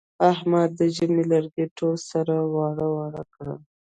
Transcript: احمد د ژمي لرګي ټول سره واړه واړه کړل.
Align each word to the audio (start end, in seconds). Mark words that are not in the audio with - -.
احمد 0.31 0.69
د 0.79 0.81
ژمي 0.95 1.23
لرګي 1.31 1.65
ټول 1.77 1.95
سره 2.09 2.35
واړه 2.53 2.87
واړه 2.95 3.23
کړل. 3.33 3.59